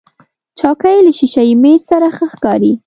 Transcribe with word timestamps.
چوکۍ 0.59 0.97
له 1.05 1.11
شیشهيي 1.19 1.55
میز 1.63 1.81
سره 1.89 2.07
ښه 2.17 2.25
ښکاري. 2.33 2.73